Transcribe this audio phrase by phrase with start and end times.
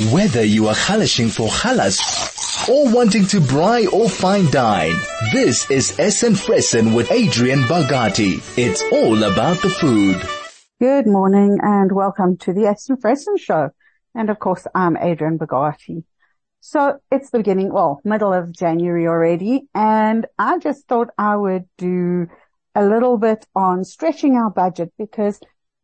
[0.00, 4.94] Whether you are halashing for halas or wanting to braai or fine dine,
[5.34, 8.40] this is Essen Fressen with Adrian Bagati.
[8.56, 10.16] It's all about the food.
[10.80, 13.68] Good morning and welcome to the Essen Fressen show.
[14.14, 16.04] And of course, I'm Adrian Bagati.
[16.60, 21.68] So it's the beginning, well, middle of January already, and I just thought I would
[21.76, 22.28] do
[22.74, 25.38] a little bit on stretching our budget because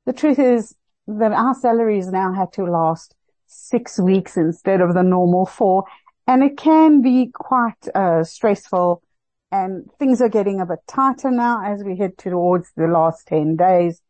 [0.07, 0.75] the truth is
[1.07, 3.15] that our salaries now had to last
[3.49, 5.85] six weeks instead of the normal four.
[6.27, 9.03] And it can be quite uh, stressful
[9.51, 13.57] and things are getting a bit tighter now as we head towards the last 10
[13.57, 14.03] days.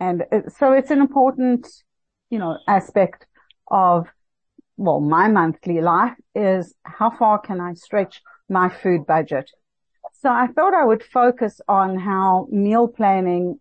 [0.00, 0.24] And
[0.56, 1.68] so it's an important,
[2.30, 3.26] you know, aspect
[3.68, 4.06] of,
[4.76, 9.50] well, my monthly life is how far can I stretch my food budget?
[10.22, 13.60] So I thought I would focus on how meal planning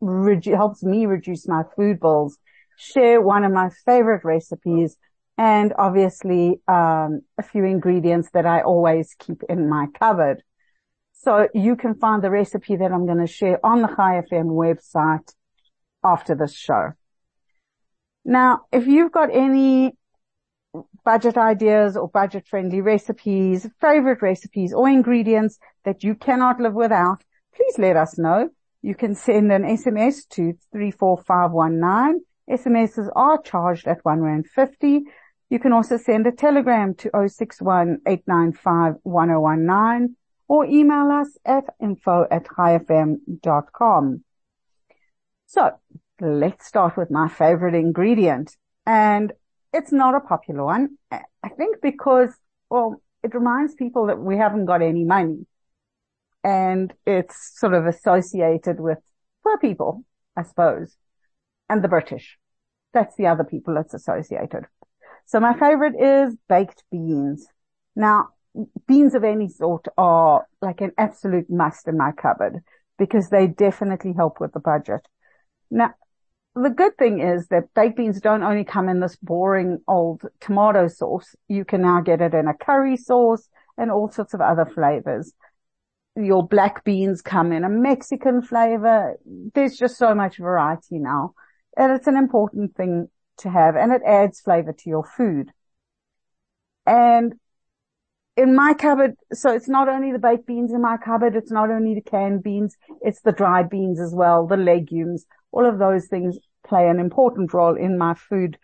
[0.00, 2.38] helps me reduce my food bills
[2.76, 4.96] share one of my favorite recipes
[5.36, 10.42] and obviously um, a few ingredients that I always keep in my cupboard.
[11.12, 14.50] So you can find the recipe that I'm going to share on the Chai FM
[14.50, 15.32] website
[16.04, 16.92] after this show.
[18.24, 19.96] Now, if you've got any
[21.04, 27.22] budget ideas or budget friendly recipes, favorite recipes or ingredients that you cannot live without,
[27.54, 28.50] please let us know.
[28.82, 35.04] You can send an SMS to 34519 SMSs are charged at one rand fifty.
[35.50, 37.98] You can also send a telegram to 061
[40.48, 44.24] or email us at info at chaifm.com.
[45.46, 45.70] So
[46.20, 48.56] let's start with my favorite ingredient.
[48.86, 49.32] And
[49.72, 50.98] it's not a popular one.
[51.10, 52.30] I think because,
[52.68, 55.46] well, it reminds people that we haven't got any money
[56.42, 58.98] and it's sort of associated with
[59.42, 60.04] poor people,
[60.36, 60.96] I suppose
[61.74, 62.38] and the British.
[62.92, 64.66] That's the other people it's associated.
[65.26, 67.48] So my favorite is baked beans.
[67.96, 68.28] Now,
[68.86, 72.62] beans of any sort are like an absolute must in my cupboard
[72.96, 75.00] because they definitely help with the budget.
[75.68, 75.94] Now,
[76.54, 80.86] the good thing is that baked beans don't only come in this boring old tomato
[80.86, 81.34] sauce.
[81.48, 85.32] You can now get it in a curry sauce and all sorts of other flavors.
[86.14, 89.18] Your black beans come in a Mexican flavor.
[89.54, 91.34] There's just so much variety now
[91.76, 93.08] and it's an important thing
[93.38, 95.50] to have and it adds flavor to your food.
[96.86, 97.34] And
[98.36, 101.70] in my cupboard, so it's not only the baked beans in my cupboard, it's not
[101.70, 106.06] only the canned beans, it's the dried beans as well, the legumes, all of those
[106.06, 108.58] things play an important role in my food,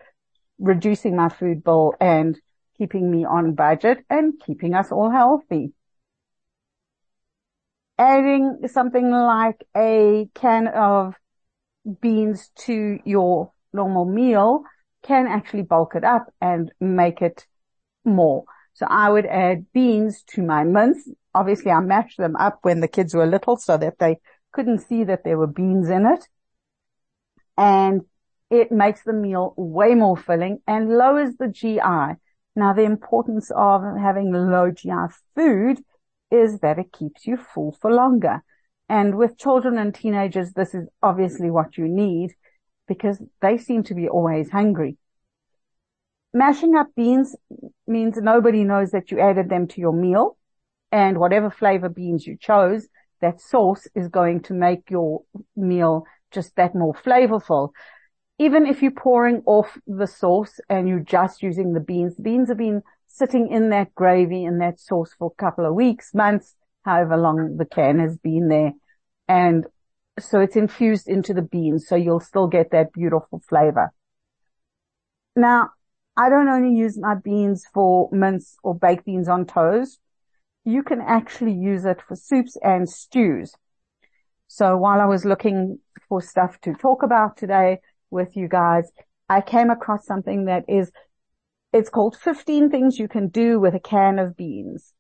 [0.58, 2.38] reducing my food bill and
[2.78, 5.72] keeping me on budget and keeping us all healthy.
[7.98, 11.14] Adding something like a can of
[12.00, 14.62] beans to your normal meal
[15.02, 17.46] can actually bulk it up and make it
[18.04, 18.44] more.
[18.74, 21.08] So I would add beans to my mince.
[21.34, 24.18] Obviously I mashed them up when the kids were little so that they
[24.52, 26.28] couldn't see that there were beans in it.
[27.56, 28.02] And
[28.50, 32.16] it makes the meal way more filling and lowers the GI.
[32.56, 35.80] Now the importance of having low GI food
[36.30, 38.42] is that it keeps you full for longer.
[38.90, 42.34] And with children and teenagers, this is obviously what you need
[42.88, 44.96] because they seem to be always hungry.
[46.34, 47.36] Mashing up beans
[47.86, 50.36] means nobody knows that you added them to your meal
[50.90, 52.88] and whatever flavor beans you chose,
[53.20, 55.22] that sauce is going to make your
[55.54, 57.70] meal just that more flavorful.
[58.40, 62.48] Even if you're pouring off the sauce and you're just using the beans, the beans
[62.48, 66.56] have been sitting in that gravy and that sauce for a couple of weeks, months,
[66.84, 68.72] however long the can has been there.
[69.28, 69.66] And
[70.18, 71.86] so it's infused into the beans.
[71.88, 73.92] So you'll still get that beautiful flavor.
[75.36, 75.70] Now,
[76.16, 80.00] I don't only use my beans for mince or baked beans on toast.
[80.64, 83.54] You can actually use it for soups and stews.
[84.48, 87.78] So while I was looking for stuff to talk about today
[88.10, 88.90] with you guys,
[89.28, 90.90] I came across something that is,
[91.72, 94.92] it's called 15 things you can do with a can of beans.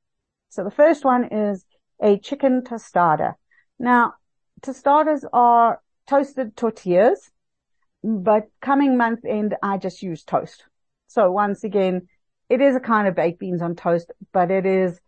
[0.50, 1.64] So the first one is
[2.02, 3.34] a chicken tostada.
[3.78, 4.14] Now,
[4.62, 7.30] tostadas are toasted tortillas,
[8.02, 10.64] but coming month end, I just use toast.
[11.06, 12.08] So once again,
[12.48, 15.00] it is a kind of baked beans on toast, but it is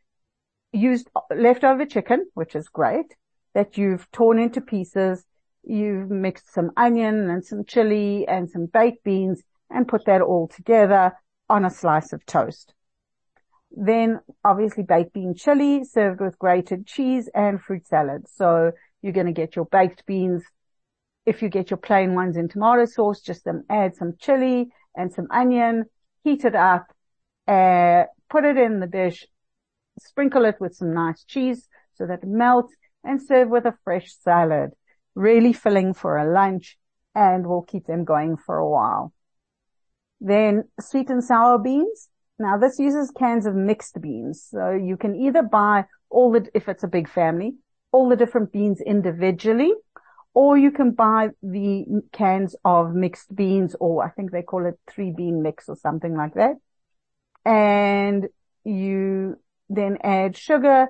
[0.72, 3.14] used leftover chicken, which is great,
[3.54, 5.24] that you've torn into pieces.
[5.64, 10.48] You've mixed some onion and some chili and some baked beans and put that all
[10.48, 11.12] together
[11.48, 12.74] on a slice of toast.
[13.74, 18.26] Then obviously baked bean chili served with grated cheese and fruit salad.
[18.28, 20.44] So you're going to get your baked beans.
[21.24, 25.12] If you get your plain ones in tomato sauce, just them, add some chili and
[25.12, 25.86] some onion
[26.24, 26.86] heat it up,
[27.48, 29.26] uh, put it in the dish,
[29.98, 32.74] sprinkle it with some nice cheese so that it melts
[33.04, 34.70] and serve with a fresh salad.
[35.14, 36.78] Really filling for a lunch
[37.14, 39.12] and will keep them going for a while.
[40.20, 42.08] Then sweet and sour beans.
[42.38, 44.46] Now this uses cans of mixed beans.
[44.50, 47.54] So you can either buy all the, if it's a big family,
[47.92, 49.72] all the different beans individually,
[50.34, 54.78] or you can buy the cans of mixed beans, or I think they call it
[54.90, 56.56] three bean mix or something like that.
[57.44, 58.28] And
[58.64, 59.36] you
[59.68, 60.88] then add sugar,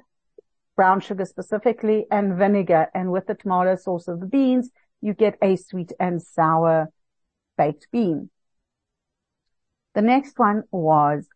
[0.77, 2.89] brown sugar specifically, and vinegar.
[2.95, 6.93] And with the tomato sauce of the beans, you get a sweet and sour
[7.59, 8.31] baked bean.
[9.95, 11.27] The next one was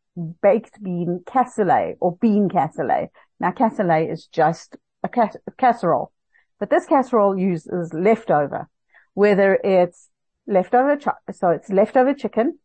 [0.43, 3.08] baked bean cassoulet or bean cassoulet.
[3.38, 6.12] Now cassoulet is just a, cas- a casserole,
[6.58, 8.69] but this casserole uses leftover,
[9.14, 10.08] whether it's
[10.47, 10.99] leftover,
[11.32, 12.58] so it's leftover chicken,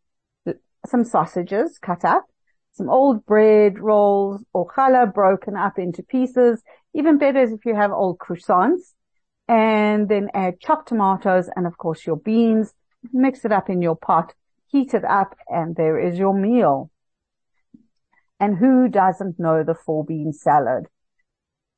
[0.86, 2.26] some sausages cut up,
[2.74, 6.64] some old bread rolls or challah broken up into pieces.
[6.94, 8.94] Even better is if you have old croissants
[9.48, 12.74] and then add chopped tomatoes and of course your beans,
[13.12, 14.34] mix it up in your pot,
[14.72, 16.90] heat it up and there is your meal.
[18.40, 20.88] And who doesn't know the four bean salad?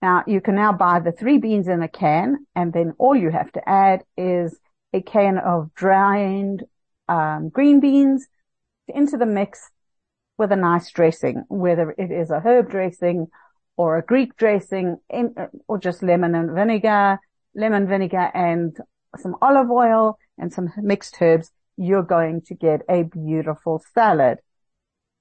[0.01, 3.29] Now you can now buy the three beans in a can and then all you
[3.31, 4.57] have to add is
[4.93, 6.63] a can of drained
[7.07, 8.27] um, green beans
[8.87, 9.69] into the mix
[10.37, 13.27] with a nice dressing, whether it is a herb dressing
[13.77, 15.35] or a Greek dressing in,
[15.67, 17.19] or just lemon and vinegar,
[17.55, 18.77] lemon vinegar and
[19.17, 21.51] some olive oil and some mixed herbs.
[21.77, 24.37] You're going to get a beautiful salad.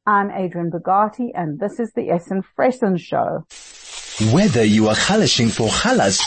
[0.04, 3.46] I'm Adrian Bogatie and this is the Essen Fressen Show.
[4.34, 6.20] Whether you are halashing for halas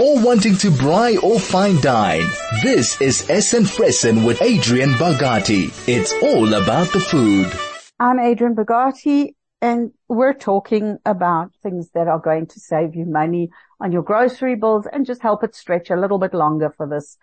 [0.00, 2.26] or wanting to braai or fine dine,
[2.64, 5.70] this is Essen Fressen with Adrian Bogatie.
[5.86, 7.52] It's all about the food.
[8.00, 13.50] I'm Adrian Bogatie and we're talking about things that are going to save you money
[13.80, 17.16] on your grocery bills and just help it stretch a little bit longer for this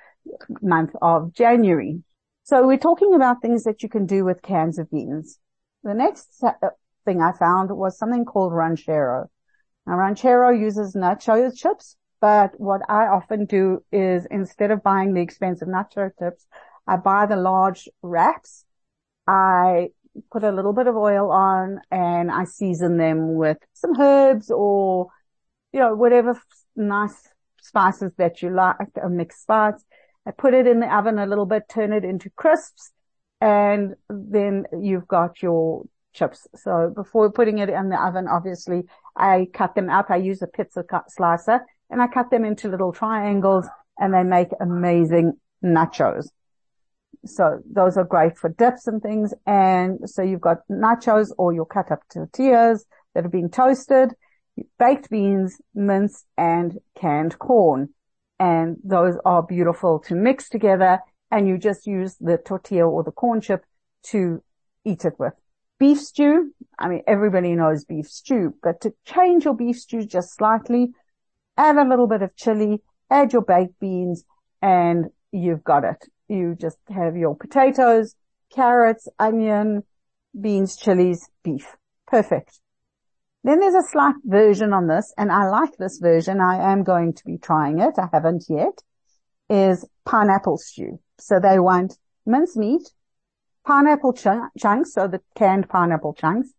[0.61, 2.01] month of January.
[2.49, 5.37] So we're talking about things that you can do with cans of beans.
[5.83, 6.53] The next uh,
[7.05, 9.29] thing I found was something called ranchero.
[9.85, 15.21] Now ranchero uses nacho chips, but what I often do is instead of buying the
[15.21, 16.47] expensive nacho chips,
[16.87, 18.65] I buy the large wraps.
[19.27, 19.89] I
[20.31, 25.09] put a little bit of oil on and I season them with some herbs or,
[25.71, 26.41] you know, whatever
[26.75, 27.29] nice
[27.61, 29.85] spices that you like, a mixed spice.
[30.25, 32.91] I put it in the oven a little bit, turn it into crisps,
[33.41, 35.83] and then you've got your
[36.13, 36.47] chips.
[36.55, 38.83] So before putting it in the oven, obviously
[39.15, 40.07] I cut them up.
[40.09, 43.67] I use a pizza slicer and I cut them into little triangles
[43.97, 45.33] and they make amazing
[45.63, 46.29] nachos.
[47.25, 49.33] So those are great for dips and things.
[49.45, 54.13] And so you've got nachos or your cut up tortillas that have been toasted,
[54.77, 57.89] baked beans, mince and canned corn.
[58.39, 60.99] And those are beautiful to mix together
[61.31, 63.65] and you just use the tortilla or the corn chip
[64.03, 64.41] to
[64.85, 65.33] eat it with.
[65.79, 66.53] Beef stew.
[66.77, 70.91] I mean, everybody knows beef stew, but to change your beef stew just slightly,
[71.57, 74.23] add a little bit of chili, add your baked beans
[74.61, 78.15] and you've got it you just have your potatoes,
[78.53, 79.83] carrots, onion,
[80.39, 81.75] beans, chilies, beef.
[82.07, 82.59] Perfect.
[83.43, 86.41] Then there's a slight version on this, and I like this version.
[86.41, 87.95] I am going to be trying it.
[87.97, 88.81] I haven't yet.
[89.49, 90.99] Is pineapple stew.
[91.19, 92.91] So they want mincemeat,
[93.65, 94.27] pineapple ch-
[94.59, 96.49] chunks, so the canned pineapple chunks,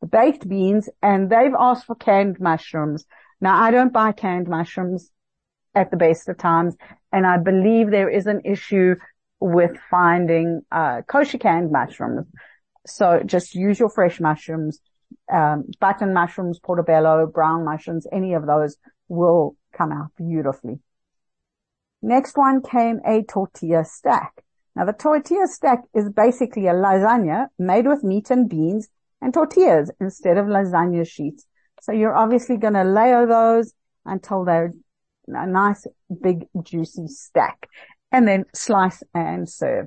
[0.00, 3.04] the baked beans, and they've asked for canned mushrooms.
[3.40, 5.10] Now I don't buy canned mushrooms
[5.74, 6.74] at the best of times,
[7.12, 8.96] and I believe there is an issue
[9.38, 12.26] with finding uh, kosher canned mushrooms.
[12.86, 14.80] So just use your fresh mushrooms,
[15.32, 18.76] um, button mushrooms, portobello, brown mushrooms, any of those
[19.08, 20.78] will come out beautifully.
[22.02, 24.42] Next one came a tortilla stack.
[24.74, 28.88] Now the tortilla stack is basically a lasagna made with meat and beans
[29.20, 31.46] and tortillas instead of lasagna sheets.
[31.82, 33.72] So you're obviously going to layer those
[34.04, 34.72] until they're
[35.28, 35.86] a nice
[36.22, 37.68] big juicy stack
[38.12, 39.86] and then slice and serve.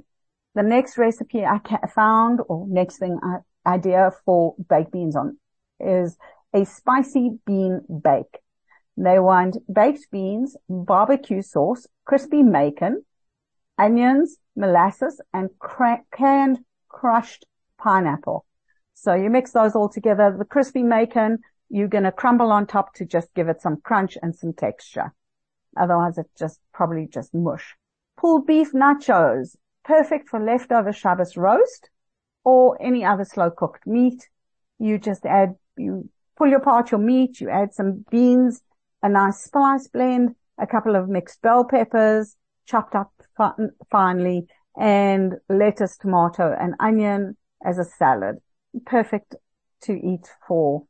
[0.56, 1.60] The next recipe I
[1.94, 5.38] found or next thing I, idea for baked beans on
[5.80, 6.18] is
[6.54, 8.40] a spicy bean bake.
[8.96, 13.04] They want baked beans, barbecue sauce, crispy bacon,
[13.78, 17.46] onions, molasses, and cra- canned crushed
[17.78, 18.46] pineapple.
[18.94, 20.36] So you mix those all together.
[20.38, 21.40] The crispy bacon,
[21.70, 25.14] you're going to crumble on top to just give it some crunch and some texture.
[25.76, 27.76] Otherwise it's just probably just mush
[28.24, 31.90] pulled beef nachos, perfect for leftover Shabbos roast.
[32.44, 34.30] Or any other slow cooked meat.
[34.80, 38.62] You just add, you pull apart your meat, you add some beans,
[39.02, 42.36] a nice spice blend, a couple of mixed bell peppers,
[42.66, 43.12] chopped up
[43.92, 44.48] finely,
[44.78, 48.38] and lettuce, tomato, and onion as a salad.
[48.86, 49.36] Perfect
[49.84, 50.84] to eat for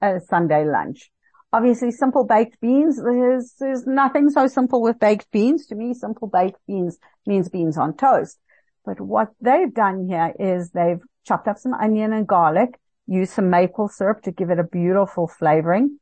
[0.00, 1.10] a Sunday lunch.
[1.52, 3.00] Obviously, simple baked beans.
[3.02, 5.66] There's, there's nothing so simple with baked beans.
[5.66, 8.38] To me, simple baked beans means beans on toast.
[8.84, 13.50] But what they've done here is they've chopped up some onion and garlic, used some
[13.50, 15.98] maple syrup to give it a beautiful flavoring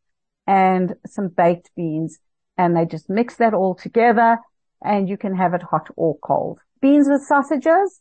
[0.46, 2.18] and some baked beans.
[2.56, 4.38] And they just mix that all together
[4.82, 6.60] and you can have it hot or cold.
[6.80, 8.00] Beans with sausages,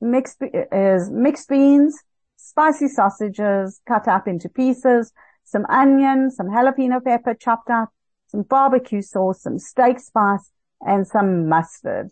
[0.00, 0.42] mixed,
[0.72, 1.98] is mixed beans,
[2.36, 5.12] spicy sausages cut up into pieces,
[5.44, 7.88] some onion, some jalapeno pepper chopped up,
[8.28, 10.50] some barbecue sauce, some steak spice,
[10.82, 12.10] and some mustard.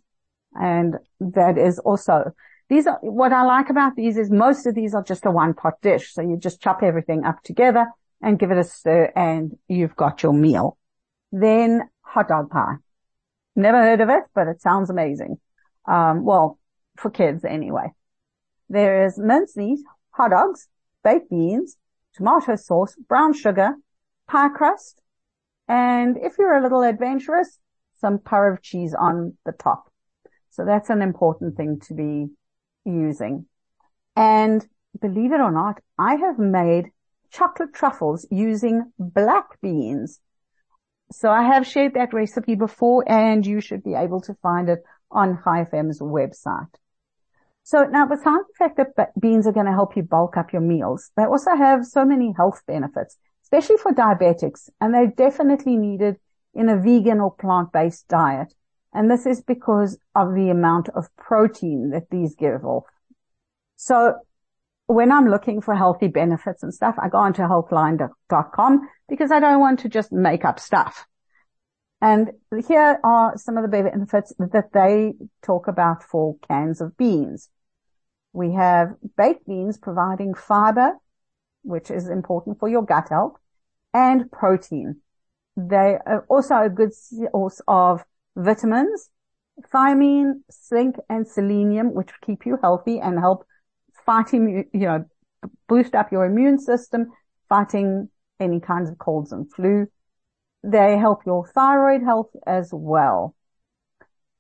[0.61, 2.33] And that is also,
[2.69, 5.55] these are, what I like about these is most of these are just a one
[5.55, 6.13] pot dish.
[6.13, 7.87] So you just chop everything up together
[8.23, 10.79] and give it a stir and you've got your meal.
[11.33, 12.77] Then hot dog pie.
[13.55, 15.39] Never heard of it, but it sounds amazing.
[15.87, 16.59] Um, well,
[16.97, 17.93] for kids anyway.
[18.69, 19.79] There is mincemeat,
[20.11, 20.69] hot dogs,
[21.05, 21.77] baked beans,
[22.15, 23.75] tomato sauce, brown sugar,
[24.27, 25.01] pie crust,
[25.69, 27.59] and if you're a little adventurous,
[28.01, 29.91] some purr of cheese on the top.
[30.57, 32.29] So that's an important thing to be
[32.87, 33.45] using.
[34.17, 34.67] And
[34.99, 36.93] believe it or not, I have made
[37.31, 40.19] chocolate truffles using black beans.
[41.13, 44.83] So I have shared that recipe before and you should be able to find it
[45.11, 46.73] on ChaiFM's website.
[47.63, 50.63] So now besides the fact that beans are going to help you bulk up your
[50.63, 56.17] meals, they also have so many health benefits, especially for diabetics, and they're definitely needed
[56.55, 58.55] in a vegan or plant-based diet.
[58.93, 62.85] And this is because of the amount of protein that these give off.
[63.77, 64.15] So
[64.87, 69.61] when I'm looking for healthy benefits and stuff, I go onto healthline.com because I don't
[69.61, 71.07] want to just make up stuff.
[72.01, 72.33] And
[72.69, 77.49] here are some of the benefits that they talk about for cans of beans.
[78.33, 80.93] We have baked beans providing fiber,
[81.63, 83.37] which is important for your gut health,
[83.95, 85.01] and protein.
[85.57, 88.05] They are also a good source of
[88.37, 89.09] vitamins,
[89.73, 93.45] thiamine, zinc, and selenium, which keep you healthy and help
[94.05, 95.05] fighting, you know,
[95.69, 97.11] boost up your immune system,
[97.49, 99.87] fighting any kinds of colds and flu.
[100.63, 103.35] They help your thyroid health as well.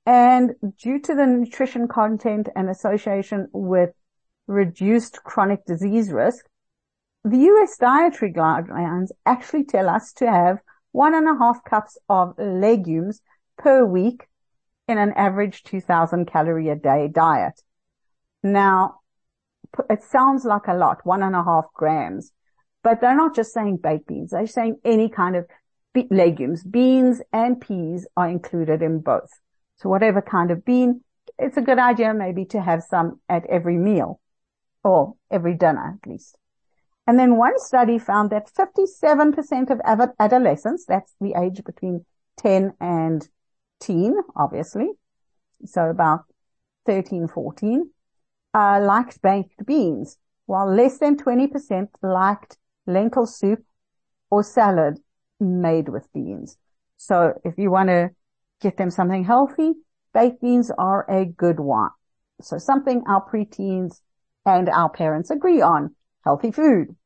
[0.05, 3.91] And due to the nutrition content and association with
[4.47, 6.47] reduced chronic disease risk,
[7.25, 10.59] the US dietary guidelines actually tell us to have
[10.93, 13.21] one and a half cups of legumes
[13.59, 14.27] per week
[14.89, 17.61] in an average 2000 calorie a day diet.
[18.43, 19.01] Now,
[19.91, 22.33] it sounds like a lot, one and a half grams,
[22.83, 24.31] but they're not just saying baked beans.
[24.31, 25.47] They're saying any kind of
[26.11, 29.31] legumes, beans and peas are included in both.
[29.77, 31.03] So whatever kind of bean,
[31.39, 34.21] it's a good idea maybe to have some at every meal
[34.85, 36.37] or every dinner at least.
[37.07, 39.81] And then one study found that 57% of
[40.19, 42.05] adolescents, that's the age between
[42.39, 43.29] 10 and
[44.35, 44.90] obviously.
[45.64, 46.25] So about
[46.87, 47.90] 13, 14,
[48.54, 53.64] uh, liked baked beans, while less than 20% liked lentil soup
[54.30, 54.99] or salad
[55.40, 56.56] made with beans.
[56.97, 58.11] So if you want to
[58.61, 59.73] get them something healthy.
[60.14, 61.90] Baked beans are a good one.
[62.40, 64.00] So something our preteens
[64.45, 65.95] and our parents agree on.
[66.25, 66.97] Healthy food.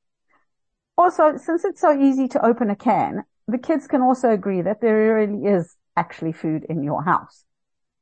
[0.96, 4.80] Also, since it's so easy to open a can, the kids can also agree that
[4.80, 7.44] there really is actually food in your house.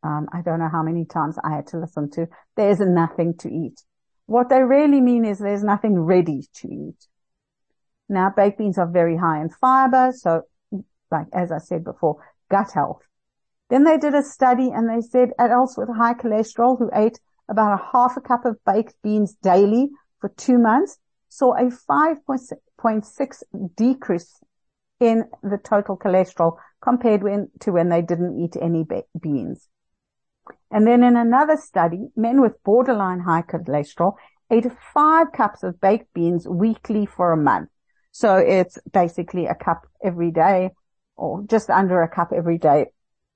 [0.02, 2.26] Um, I don't know how many times I had to listen to,
[2.56, 3.82] there's nothing to eat.
[4.26, 7.06] What they really mean is there's nothing ready to eat.
[8.08, 10.12] Now, baked beans are very high in fiber.
[10.14, 10.42] So
[11.10, 12.16] like, as I said before,
[12.50, 13.02] gut health.
[13.70, 17.80] Then they did a study and they said adults with high cholesterol who ate about
[17.80, 19.90] a half a cup of baked beans daily
[20.20, 23.42] for two months saw a 5.6
[23.76, 24.40] decrease
[25.00, 28.86] in the total cholesterol compared when, to when they didn't eat any
[29.20, 29.68] beans.
[30.70, 34.14] And then in another study, men with borderline high cholesterol
[34.50, 37.68] ate five cups of baked beans weekly for a month.
[38.12, 40.70] So it's basically a cup every day
[41.16, 42.86] or just under a cup every day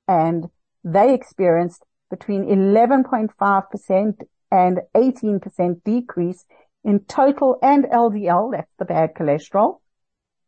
[0.08, 0.46] and
[0.84, 4.14] they experienced between 11.5%
[4.50, 6.44] and 18% decrease
[6.84, 9.80] in total and LDL, that's the bad cholesterol,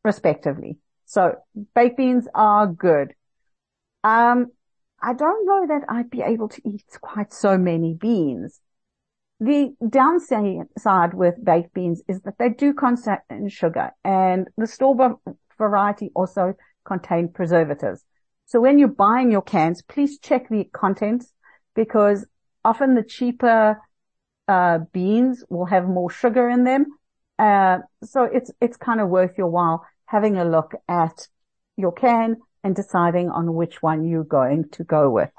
[0.02, 0.78] respectively.
[1.04, 1.37] So
[1.75, 3.14] baked beans are good.
[4.02, 4.52] Um,
[5.02, 8.61] I don't know that I'd be able to eat quite so many beans.
[9.40, 15.18] The downside with baked beans is that they do contain sugar and the store
[15.58, 18.04] variety also contain preservatives.
[18.46, 21.32] So when you're buying your cans, please check the contents
[21.75, 22.26] because
[22.64, 23.80] often the cheaper
[24.49, 26.87] uh, beans will have more sugar in them.
[27.38, 29.84] Uh, so it's it's kind of worth your while
[30.14, 31.26] having a look at
[31.76, 35.33] your can and deciding on which one you're going to go with.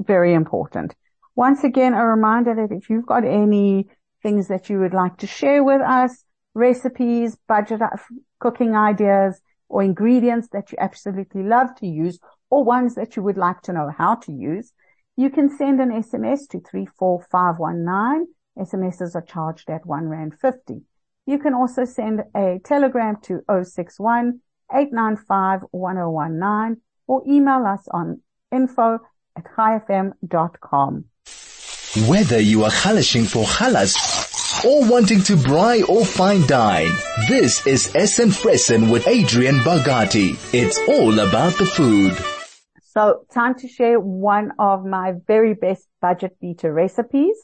[0.00, 0.94] Very important.
[1.34, 3.88] Once again, a reminder that if you've got any
[4.22, 6.22] things that you would like to share with us,
[6.54, 7.88] recipes, budget uh,
[8.38, 13.36] cooking ideas, or ingredients that you absolutely love to use, or ones that you would
[13.36, 14.72] like to know how to use,
[15.16, 18.28] you can send an SMS to 34519.
[18.58, 20.82] SMSs are charged at 1 Rand 50.
[21.26, 24.40] You can also send a telegram to 061
[24.72, 28.20] 895 1019 or email us on
[28.52, 28.98] info
[29.36, 31.04] at chaifm.com.
[32.08, 36.92] Whether you are halashing for halas or wanting to braai or fine dine,
[37.28, 40.38] this is Essen Fressen with Adrian Bargati.
[40.54, 42.16] It's all about the food.
[42.80, 47.36] So time to share one of my very best budget beater recipes,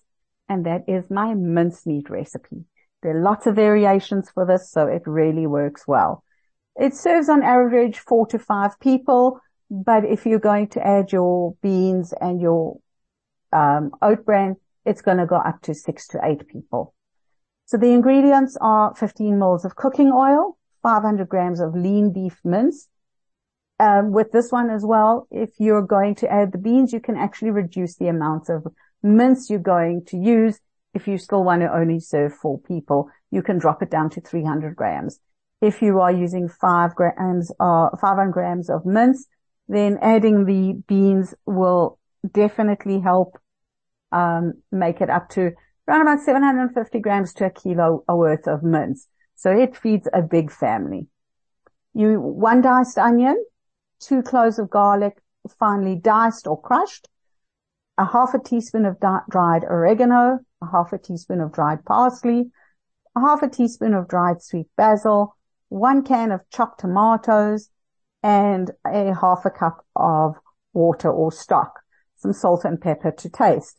[0.49, 2.64] and that is my mincemeat recipe.
[3.07, 6.25] There are lots of variations for this, so it really works well.
[6.75, 9.39] It serves on average four to five people,
[9.71, 12.81] but if you're going to add your beans and your
[13.53, 16.95] um, oat bran, it's going to go up to six to eight people.
[17.67, 22.89] So the ingredients are 15 mils of cooking oil, 500 grams of lean beef mince.
[23.79, 27.17] Um, with this one as well, if you're going to add the beans, you can
[27.17, 28.67] actually reduce the amount of
[29.01, 30.59] mince you're going to use.
[30.97, 34.21] If you still want to only serve four people, you can drop it down to
[34.23, 35.21] 300 grams.
[35.61, 39.26] If you are using five grams, uh, 500 grams of mince,
[39.69, 41.99] then adding the beans will
[42.33, 43.38] definitely help
[44.11, 45.53] um, make it up to
[45.87, 49.07] around about 750 grams to a kilo worth of mince.
[49.35, 51.09] So it feeds a big family.
[51.93, 53.45] You one diced onion,
[54.00, 55.19] two cloves of garlic,
[55.59, 57.06] finely diced or crushed,
[57.99, 58.99] a half a teaspoon of
[59.30, 62.50] dried oregano, half a teaspoon of dried parsley,
[63.17, 65.37] a half a teaspoon of dried sweet basil,
[65.69, 67.71] one can of chopped tomatoes,
[68.23, 70.37] and a half a cup of
[70.73, 71.81] water or stock,
[72.17, 73.79] some salt and pepper to taste.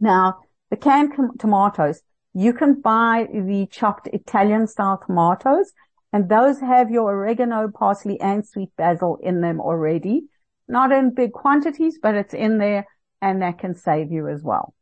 [0.00, 2.02] Now, the canned tomatoes,
[2.34, 5.72] you can buy the chopped Italian style tomatoes
[6.12, 10.24] and those have your oregano, parsley and sweet basil in them already.
[10.68, 12.86] Not in big quantities, but it's in there
[13.22, 14.74] and that can save you as well.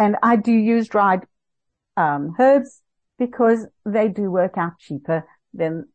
[0.00, 1.26] And I do use dried
[1.94, 2.80] um, herbs
[3.18, 5.90] because they do work out cheaper than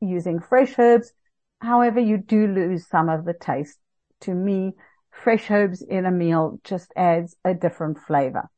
[0.00, 1.12] using fresh herbs.
[1.60, 3.78] However, you do lose some of the taste.
[4.20, 4.72] To me,
[5.10, 8.48] fresh herbs in a meal just adds a different flavor.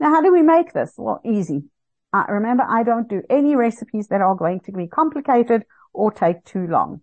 [0.00, 0.94] Now, how do we make this?
[0.96, 1.64] Well, easy.
[2.14, 6.42] Uh, remember, I don't do any recipes that are going to be complicated or take
[6.46, 7.02] too long.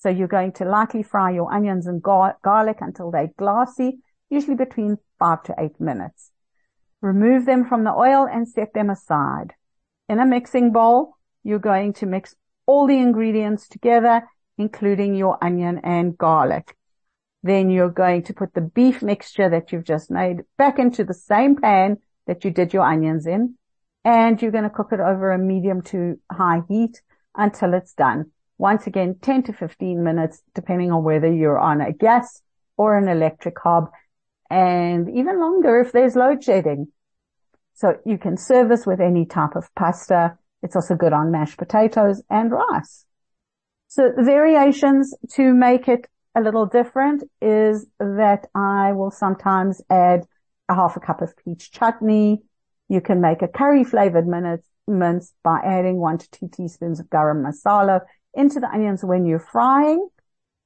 [0.00, 4.00] So you're going to lightly fry your onions and gar- garlic until they're glassy,
[4.30, 6.30] usually between five to eight minutes.
[7.02, 9.54] Remove them from the oil and set them aside.
[10.08, 12.34] In a mixing bowl, you're going to mix
[12.66, 16.76] all the ingredients together, including your onion and garlic.
[17.42, 21.14] Then you're going to put the beef mixture that you've just made back into the
[21.14, 23.56] same pan that you did your onions in.
[24.04, 27.02] And you're going to cook it over a medium to high heat
[27.34, 28.30] until it's done.
[28.58, 32.42] Once again, 10 to 15 minutes, depending on whether you're on a gas
[32.76, 33.90] or an electric hob
[34.50, 36.88] and even longer if there's load shedding.
[37.74, 40.36] So you can serve this with any type of pasta.
[40.62, 43.06] It's also good on mashed potatoes and rice.
[43.88, 50.26] So the variations to make it a little different is that I will sometimes add
[50.68, 52.42] a half a cup of peach chutney.
[52.88, 54.26] You can make a curry flavored
[54.86, 58.00] mince by adding one to two teaspoons of garam masala
[58.34, 60.08] into the onions when you're frying.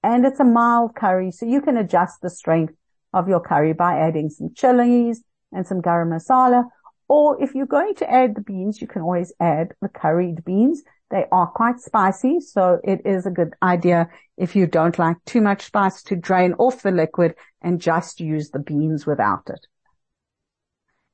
[0.03, 2.75] And it's a mild curry, so you can adjust the strength
[3.14, 5.22] of your curry by adding some chilies
[5.53, 6.64] and some garam masala.
[7.09, 10.83] Or if you're going to add the beans, you can always add the curried beans.
[11.11, 15.40] They are quite spicy, so it is a good idea if you don't like too
[15.40, 19.66] much spice to drain off the liquid and just use the beans without it.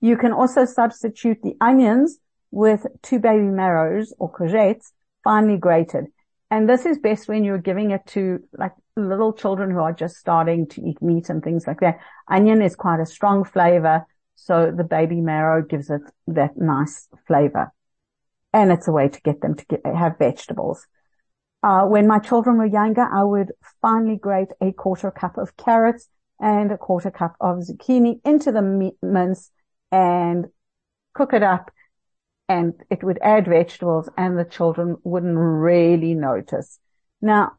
[0.00, 2.18] You can also substitute the onions
[2.50, 6.06] with two baby marrows or courgettes finely grated.
[6.50, 10.16] And this is best when you're giving it to like little children who are just
[10.16, 12.00] starting to eat meat and things like that.
[12.28, 14.04] Onion is quite a strong flavor.
[14.34, 17.72] So the baby marrow gives it that nice flavor
[18.52, 20.86] and it's a way to get them to get, have vegetables.
[21.62, 26.08] Uh, when my children were younger, I would finely grate a quarter cup of carrots
[26.40, 29.50] and a quarter cup of zucchini into the meat mince
[29.92, 30.46] and
[31.14, 31.70] cook it up
[32.50, 36.80] and it would add vegetables and the children wouldn't really notice.
[37.22, 37.52] Now,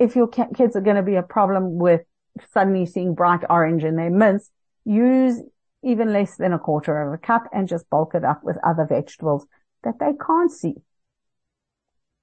[0.00, 2.00] if your kids are going to be a problem with
[2.52, 4.50] suddenly seeing bright orange in their mince,
[4.84, 5.40] use
[5.84, 8.84] even less than a quarter of a cup and just bulk it up with other
[8.84, 9.46] vegetables
[9.84, 10.74] that they can't see.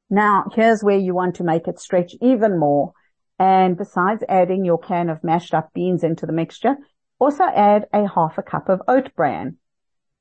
[0.09, 2.91] Now, here's where you want to make it stretch even more.
[3.39, 6.75] And besides adding your can of mashed up beans into the mixture,
[7.19, 9.55] also add a half a cup of oat bran.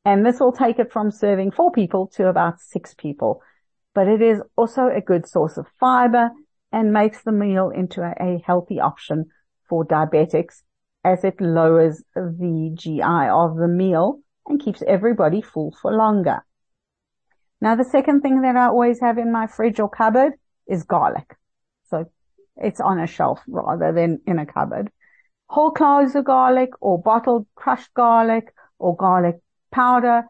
[0.04, 3.42] And this will take it from serving four people to about six people.
[3.94, 6.30] But it is also a good source of fiber
[6.72, 9.26] and makes the meal into a, healthy option
[9.68, 10.62] for diabetics
[11.04, 16.44] as it lowers the GI of the meal and keeps everybody full for longer.
[17.60, 20.32] Now, the second thing that I always have in my fridge or cupboard
[20.66, 21.36] is garlic.
[21.88, 22.10] So
[22.56, 24.90] it's on a shelf rather than in a cupboard.
[25.48, 30.24] Whole cloves of garlic or bottled crushed garlic or garlic powder,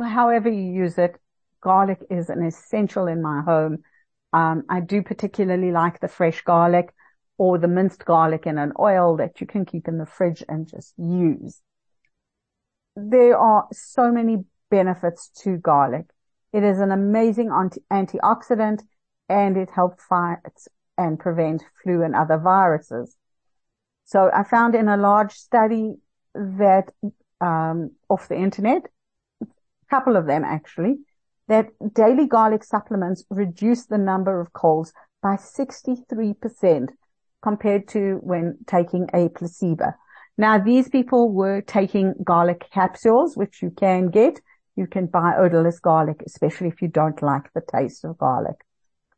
[0.00, 1.18] however you use it,
[1.60, 3.84] garlic is an essential in my home.
[4.32, 6.92] Um, I do particularly like the fresh garlic
[7.38, 10.68] or the minced garlic in an oil that you can keep in the fridge and
[10.68, 11.60] just use.
[12.96, 16.06] There are so many benefits to garlic.
[16.52, 18.82] It is an amazing anti- antioxidant
[19.28, 20.38] and it helps fight
[20.96, 23.16] and prevent flu and other viruses.
[24.04, 25.96] So I found in a large study
[26.34, 26.92] that
[27.40, 28.82] Um, off the internet,
[29.40, 29.46] a
[29.90, 30.96] couple of them actually,
[31.46, 36.88] that daily garlic supplements reduce the number of colds by 63%
[37.42, 39.92] compared to when taking a placebo.
[40.36, 44.40] Now these people were taking garlic capsules, which you can get.
[44.76, 48.56] You can buy odorless garlic, especially if you don't like the taste of garlic.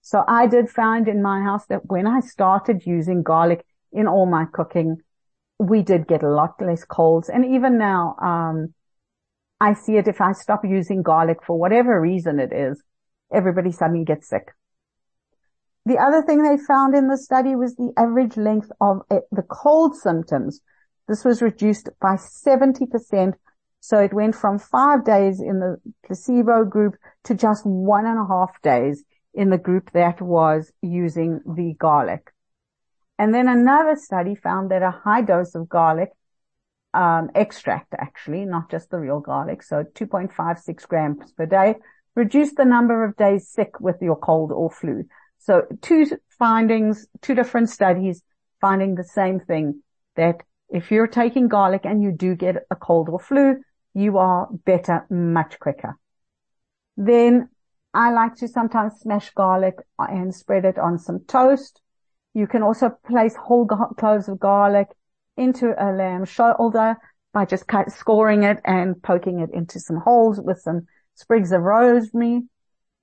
[0.00, 4.24] So I did find in my house that when I started using garlic in all
[4.24, 5.02] my cooking,
[5.60, 7.28] we did get a lot less colds.
[7.28, 8.72] And even now, um,
[9.60, 12.82] I see it if I stop using garlic for whatever reason it is,
[13.30, 14.54] everybody suddenly gets sick.
[15.84, 19.42] The other thing they found in the study was the average length of it, the
[19.42, 20.60] cold symptoms.
[21.08, 23.34] This was reduced by 70%.
[23.80, 26.94] So it went from five days in the placebo group
[27.24, 32.32] to just one and a half days in the group that was using the garlic.
[33.20, 36.08] And then another study found that a high dose of garlic
[36.94, 41.74] um, extract, actually, not just the real garlic, so 2.56 grams per day,
[42.16, 45.04] reduced the number of days sick with your cold or flu.
[45.36, 46.06] So two
[46.38, 48.22] findings, two different studies
[48.58, 49.82] finding the same thing
[50.16, 53.56] that if you're taking garlic and you do get a cold or flu,
[53.92, 55.98] you are better much quicker.
[56.96, 57.50] Then
[57.92, 61.82] I like to sometimes smash garlic and spread it on some toast
[62.34, 64.88] you can also place whole cloves of garlic
[65.36, 66.96] into a lamb shoulder
[67.32, 71.62] by just cut, scoring it and poking it into some holes with some sprigs of
[71.62, 72.42] rosemary.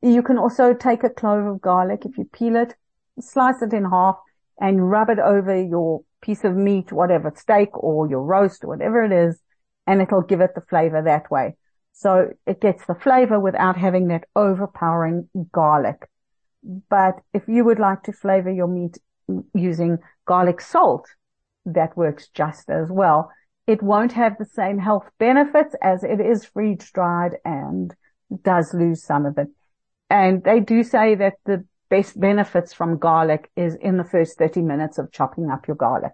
[0.02, 2.76] You can also take a clove of garlic if you peel it,
[3.20, 4.18] slice it in half
[4.60, 9.04] and rub it over your piece of meat, whatever steak or your roast or whatever
[9.04, 9.40] it is,
[9.86, 11.56] and it'll give it the flavor that way.
[11.94, 16.08] So it gets the flavor without having that overpowering garlic.
[16.90, 18.98] But if you would like to flavor your meat
[19.54, 21.08] using garlic salt,
[21.66, 23.32] that works just as well.
[23.66, 27.94] It won't have the same health benefits as it is freeze dried and
[28.44, 29.48] does lose some of it.
[30.10, 34.62] And they do say that the best benefits from garlic is in the first 30
[34.62, 36.14] minutes of chopping up your garlic.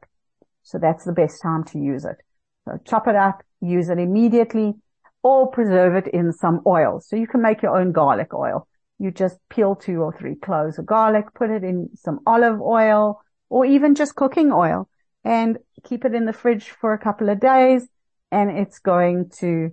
[0.63, 2.17] So that's the best time to use it.
[2.65, 4.73] So chop it up, use it immediately
[5.21, 6.99] or preserve it in some oil.
[6.99, 8.67] So you can make your own garlic oil
[9.03, 13.21] you just peel two or three cloves of garlic, put it in some olive oil
[13.49, 14.87] or even just cooking oil
[15.25, 17.89] and keep it in the fridge for a couple of days
[18.31, 19.71] and it's going to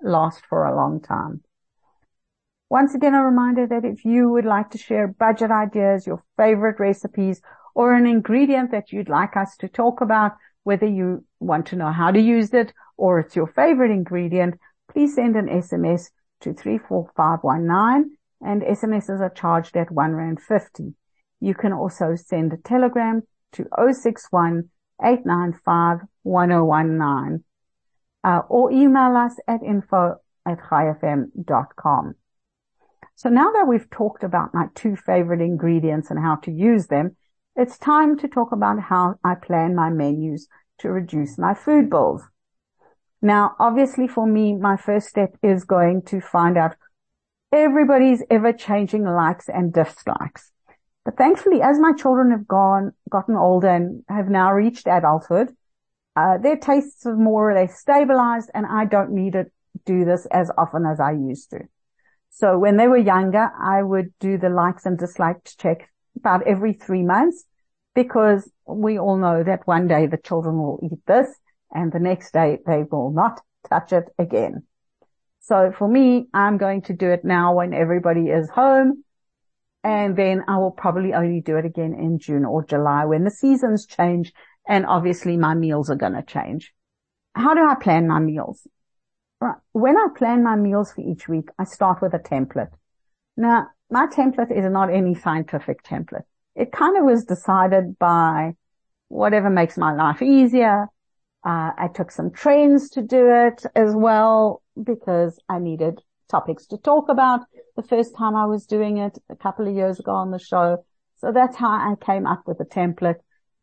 [0.00, 1.42] last for a long time.
[2.68, 6.78] Once again, a reminder that if you would like to share budget ideas, your favorite
[6.78, 7.42] recipes,
[7.74, 11.90] or an ingredient that you'd like us to talk about, whether you want to know
[11.90, 14.54] how to use it or it's your favorite ingredient,
[14.92, 16.10] please send an SMS
[16.42, 20.94] to 34519 and SMSs are charged at one rand fifty.
[21.40, 23.22] You can also send a telegram
[23.52, 24.70] to 061
[25.02, 27.44] 895 1019
[28.22, 32.14] uh, or email us at info at chaifm.com.
[33.14, 37.16] So now that we've talked about my two favorite ingredients and how to use them,
[37.56, 40.48] it's time to talk about how I plan my menus
[40.78, 42.22] to reduce my food bills.
[43.20, 46.76] Now, obviously for me, my first step is going to find out
[47.52, 50.52] everybody's ever changing likes and dislikes.
[51.04, 55.54] But thankfully, as my children have gone, gotten older and have now reached adulthood,
[56.16, 59.44] Uh, their tastes are more or less stabilized and I don't need to
[59.86, 61.60] do this as often as I used to.
[62.30, 66.72] So when they were younger, I would do the likes and dislikes check about every
[66.72, 67.46] three months
[67.94, 71.28] because we all know that one day the children will eat this
[71.70, 74.66] and the next day they will not touch it again.
[75.40, 79.04] So for me, I'm going to do it now when everybody is home.
[79.82, 83.30] And then I will probably only do it again in June or July when the
[83.30, 84.32] seasons change.
[84.68, 86.72] And obviously my meals are going to change.
[87.34, 88.66] How do I plan my meals?
[89.40, 89.56] Right.
[89.72, 92.70] When I plan my meals for each week, I start with a template.
[93.38, 96.24] Now, my template is not any scientific template.
[96.54, 98.54] It kind of was decided by
[99.08, 100.88] whatever makes my life easier.
[101.42, 106.78] Uh, I took some trains to do it as well because I needed topics to
[106.78, 107.40] talk about
[107.76, 110.84] the first time I was doing it a couple of years ago on the show.
[111.18, 113.16] So that's how I came up with the template.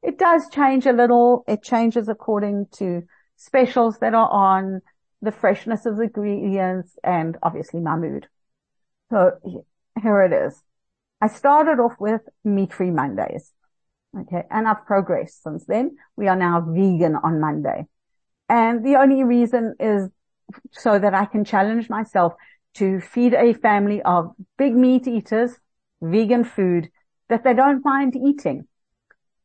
[0.03, 1.43] It does change a little.
[1.47, 3.03] It changes according to
[3.36, 4.82] specials that are on,
[5.21, 8.27] the freshness of the ingredients and obviously my mood.
[9.10, 9.32] So
[10.01, 10.62] here it is.
[11.21, 13.51] I started off with meat-free Mondays.
[14.19, 14.43] Okay.
[14.51, 15.97] And I've progressed since then.
[16.15, 17.86] We are now vegan on Monday.
[18.47, 20.10] And the only reason is
[20.71, 22.33] so that I can challenge myself
[22.75, 25.51] to feed a family of big meat eaters,
[26.01, 26.89] vegan food
[27.29, 28.67] that they don't mind eating.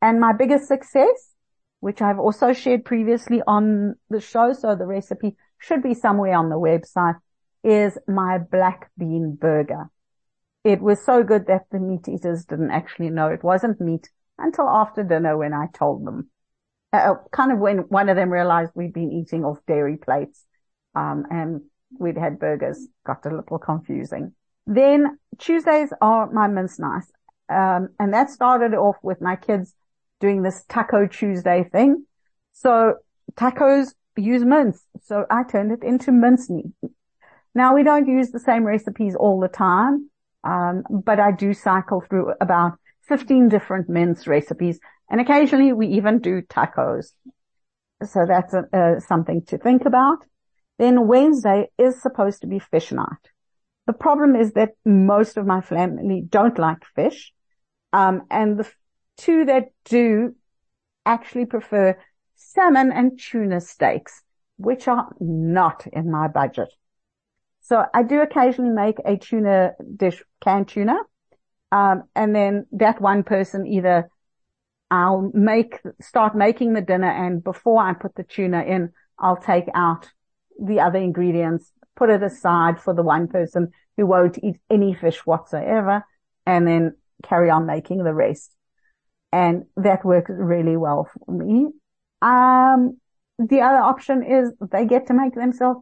[0.01, 1.33] And my biggest success,
[1.79, 6.49] which I've also shared previously on the show, so the recipe should be somewhere on
[6.49, 7.17] the website,
[7.63, 9.89] is my black bean burger.
[10.63, 14.67] It was so good that the meat eaters didn't actually know it wasn't meat until
[14.67, 16.29] after dinner when I told them.
[16.91, 20.45] Uh, kind of when one of them realized we'd been eating off dairy plates,
[20.95, 21.61] um, and
[21.99, 24.33] we'd had burgers, got a little confusing.
[24.65, 27.11] Then Tuesdays are my mince nice.
[27.49, 29.75] Um, and that started off with my kids
[30.19, 32.05] doing this Taco Tuesday thing.
[32.53, 32.95] So
[33.35, 34.83] tacos use mince.
[35.03, 36.71] So I turned it into mince meat.
[37.53, 40.09] Now we don't use the same recipes all the time.
[40.43, 44.79] Um, but I do cycle through about 15 different mince recipes
[45.09, 47.13] and occasionally we even do tacos.
[48.03, 50.25] So that's uh, something to think about.
[50.77, 53.29] Then Wednesday is supposed to be fish night.
[53.85, 57.33] The problem is that most of my family don't like fish.
[57.91, 58.69] Um, and the
[59.17, 60.35] two that do
[61.05, 61.97] actually prefer
[62.35, 64.23] salmon and tuna steaks,
[64.57, 66.69] which are not in my budget.
[67.61, 70.97] So I do occasionally make a tuna dish, canned tuna.
[71.71, 74.09] Um, and then that one person either
[74.91, 79.65] I'll make, start making the dinner and before I put the tuna in, I'll take
[79.73, 80.11] out
[80.61, 85.19] the other ingredients, put it aside for the one person who won't eat any fish
[85.25, 86.05] whatsoever
[86.45, 88.55] and then carry on making the rest.
[89.31, 91.67] And that works really well for me.
[92.21, 92.97] Um,
[93.39, 95.81] the other option is they get to make themselves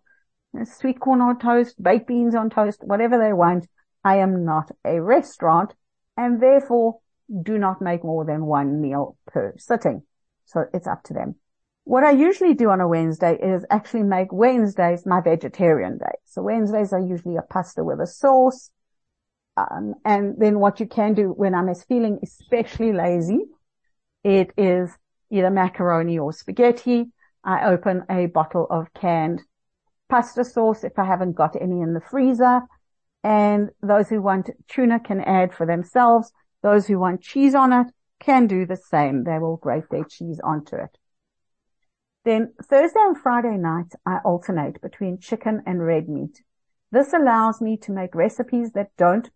[0.66, 3.68] sweet corn on toast, baked beans on toast, whatever they want.
[4.04, 5.74] I am not a restaurant
[6.18, 7.00] and therefore
[7.44, 10.04] do not make more than one meal per sitting.
[10.46, 11.36] So it's up to them.
[11.84, 16.14] What I usually do on a Wednesday is actually make Wednesdays my vegetarian day.
[16.26, 18.70] So Wednesdays are usually a pasta with a sauce.
[19.58, 23.46] Um, and then what you can do when I'm feeling especially lazy,
[24.24, 24.92] it is
[25.32, 27.12] either macaroni or spaghetti.
[27.44, 29.42] I open a bottle of canned
[30.08, 32.62] pasta sauce if I haven't got any in the freezer.
[33.24, 36.32] And those who want tuna can add for themselves.
[36.62, 37.88] Those who want cheese on it
[38.20, 39.24] can do the same.
[39.24, 40.96] They will grate their cheese onto it.
[42.24, 46.44] Then Thursday and Friday nights, I alternate between chicken and red meat.
[46.92, 49.30] This allows me to make recipes that don't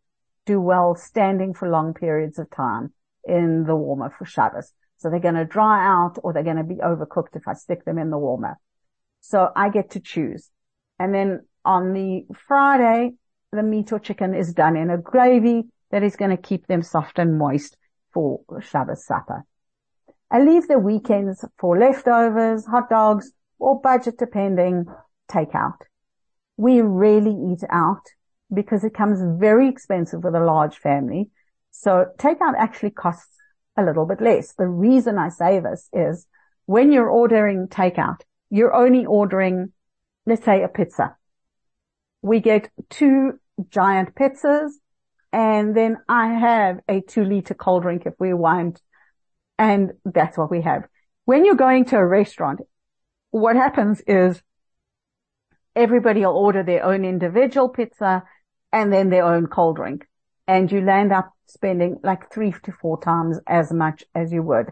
[0.45, 2.93] do well standing for long periods of time
[3.23, 4.71] in the warmer for Shabbos.
[4.97, 7.85] So they're going to dry out or they're going to be overcooked if I stick
[7.85, 8.59] them in the warmer.
[9.21, 10.51] So I get to choose.
[10.99, 13.13] And then on the Friday,
[13.51, 16.83] the meat or chicken is done in a gravy that is going to keep them
[16.83, 17.77] soft and moist
[18.13, 19.43] for Shabbos supper.
[20.35, 24.85] I leave the weekends for leftovers, hot dogs, or budget depending
[25.31, 25.77] takeout.
[26.57, 28.01] We rarely eat out
[28.53, 31.29] because it comes very expensive with a large family.
[31.71, 33.33] So takeout actually costs
[33.77, 34.51] a little bit less.
[34.51, 36.27] The reason I say this is
[36.65, 38.19] when you're ordering takeout,
[38.49, 39.71] you're only ordering,
[40.25, 41.15] let's say a pizza.
[42.21, 44.71] We get two giant pizzas
[45.31, 48.81] and then I have a two liter cold drink if we want.
[49.57, 50.83] And that's what we have.
[51.25, 52.61] When you're going to a restaurant,
[53.31, 54.41] what happens is
[55.75, 58.23] everybody will order their own individual pizza
[58.71, 60.07] and then their own cold drink.
[60.47, 64.67] And you land up spending like three to four times as much as you would.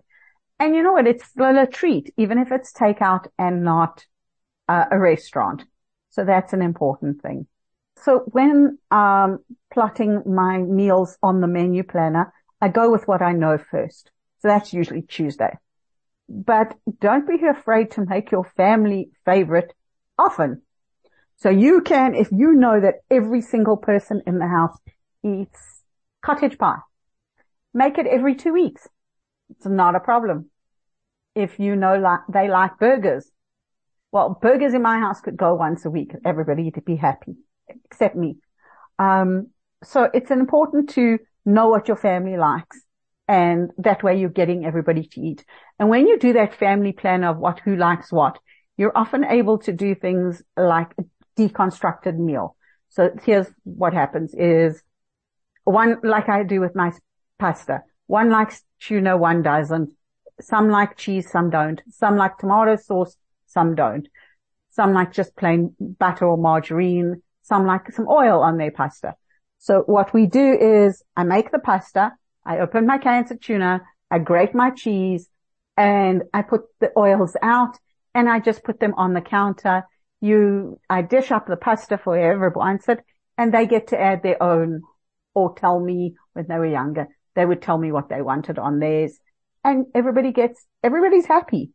[0.59, 1.07] And you know what?
[1.07, 4.05] It's still a treat, even if it's takeout and not
[4.69, 5.63] uh, a restaurant.
[6.11, 7.47] So that's an important thing.
[8.03, 9.39] So when um,
[9.73, 14.11] plotting my meals on the menu planner, I go with what I know first.
[14.43, 15.57] So that's usually Tuesday.
[16.27, 19.73] But don't be afraid to make your family favorite
[20.19, 20.63] often.
[21.37, 24.77] So you can, if you know that every single person in the house
[25.23, 25.83] eats
[26.21, 26.79] cottage pie,
[27.73, 28.85] make it every two weeks.
[29.49, 30.49] It's not a problem.
[31.35, 33.31] If you know like they like burgers,
[34.11, 36.11] well, burgers in my house could go once a week.
[36.25, 37.35] Everybody to be happy,
[37.85, 38.35] except me.
[38.99, 39.51] Um,
[39.85, 42.81] so it's important to know what your family likes.
[43.27, 45.45] And that way you're getting everybody to eat.
[45.79, 48.37] And when you do that family plan of what, who likes what,
[48.77, 51.03] you're often able to do things like a
[51.39, 52.55] deconstructed meal.
[52.89, 54.83] So here's what happens is
[55.63, 56.91] one, like I do with my
[57.39, 57.81] pasta.
[58.07, 59.93] One likes tuna, one doesn't.
[60.41, 61.81] Some like cheese, some don't.
[61.89, 64.07] Some like tomato sauce, some don't.
[64.71, 67.21] Some like just plain butter or margarine.
[67.43, 69.15] Some like some oil on their pasta.
[69.59, 72.11] So what we do is I make the pasta.
[72.45, 73.81] I open my cans of tuna.
[74.11, 75.29] I grate my cheese
[75.77, 77.77] and I put the oils out
[78.13, 79.83] and I just put them on the counter.
[80.21, 83.05] You, I dish up the pasta for it
[83.37, 84.81] and they get to add their own
[85.33, 88.79] or tell me when they were younger, they would tell me what they wanted on
[88.79, 89.19] theirs
[89.63, 91.71] and everybody gets, everybody's happy.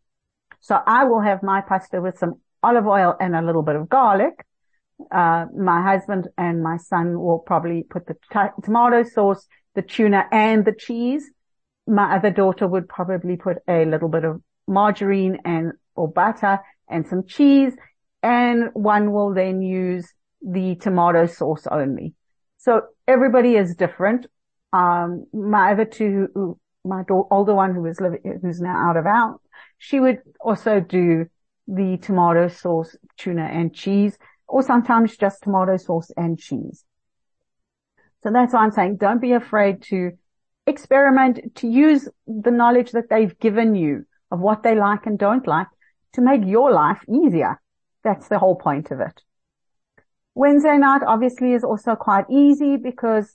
[0.60, 3.88] So I will have my pasta with some olive oil and a little bit of
[3.88, 4.44] garlic.
[5.12, 10.26] Uh, my husband and my son will probably put the t- tomato sauce, the tuna
[10.32, 11.30] and the cheese.
[11.86, 17.06] My other daughter would probably put a little bit of margarine and or butter and
[17.06, 17.74] some cheese.
[18.22, 22.14] And one will then use the tomato sauce only.
[22.58, 24.26] So everybody is different.
[24.72, 29.40] Um, my other two, my older one who is living, who's now out of out,
[29.78, 31.26] she would also do
[31.66, 36.84] the tomato sauce, tuna and cheese, or sometimes just tomato sauce and cheese.
[38.22, 40.12] So that's why I'm saying don't be afraid to
[40.66, 45.46] experiment, to use the knowledge that they've given you of what they like and don't
[45.46, 45.68] like
[46.12, 47.60] to make your life easier.
[48.04, 49.22] That's the whole point of it.
[50.34, 53.34] Wednesday night obviously is also quite easy because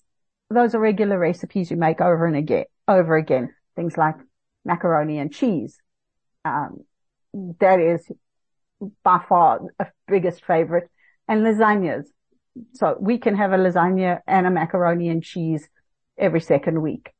[0.49, 3.53] those are regular recipes you make over and again, over again.
[3.75, 4.15] Things like
[4.63, 5.77] macaroni and cheese.
[6.45, 6.85] Um,
[7.59, 8.09] that is
[9.03, 10.89] by far a biggest favorite
[11.27, 12.05] and lasagnas.
[12.73, 15.67] So we can have a lasagna and a macaroni and cheese
[16.17, 17.11] every second week.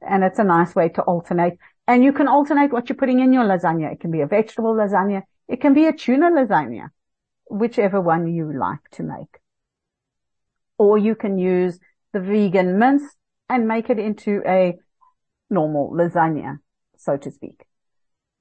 [0.00, 1.58] And it's a nice way to alternate.
[1.86, 3.92] And you can alternate what you're putting in your lasagna.
[3.92, 5.22] It can be a vegetable lasagna.
[5.48, 6.88] It can be a tuna lasagna
[7.48, 9.40] whichever one you like to make.
[10.78, 11.78] Or you can use
[12.12, 13.04] the vegan mince
[13.48, 14.76] and make it into a
[15.48, 16.58] normal lasagna,
[16.96, 17.64] so to speak.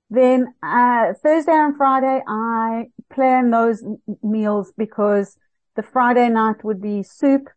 [0.09, 3.83] Then uh, Thursday and Friday, I plan those
[4.23, 5.37] meals because
[5.75, 7.49] the Friday night would be soup,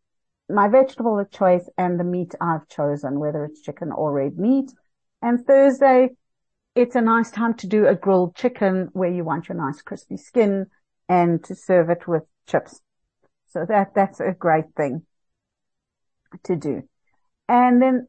[0.49, 4.73] my vegetable of choice, and the meat I've chosen, whether it's chicken or red meat.
[5.23, 6.11] And Thursday,
[6.75, 10.17] it's a nice time to do a grilled chicken where you want your nice crispy
[10.17, 10.67] skin
[11.09, 12.81] and to serve it with chips.
[13.49, 15.03] So that, that's a great thing
[16.45, 16.83] to do.
[17.49, 18.09] And then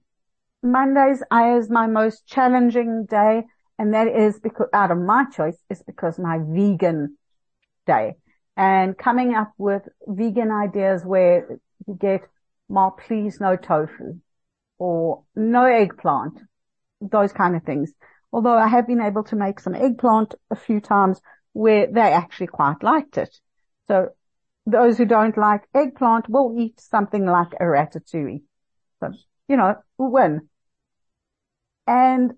[0.62, 3.44] Mondays is my most challenging day.
[3.78, 7.18] And that is because out of my choice is because my vegan
[7.88, 8.16] day
[8.60, 12.28] and coming up with vegan ideas where you get
[12.68, 14.20] more please no tofu
[14.78, 16.42] or no eggplant,
[17.00, 17.94] those kind of things.
[18.34, 21.22] Although I have been able to make some eggplant a few times
[21.54, 23.34] where they actually quite liked it.
[23.88, 24.10] So
[24.66, 28.42] those who don't like eggplant will eat something like a ratatouille.
[29.00, 29.14] So,
[29.48, 30.50] you know, win.
[31.88, 32.34] And